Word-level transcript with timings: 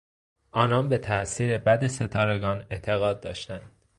آنان 0.51 0.89
به 0.89 0.97
تاثیر 0.97 1.57
بد 1.57 1.87
ستارگان 1.87 2.65
اعتقاد 2.71 3.21
داشتند. 3.21 3.71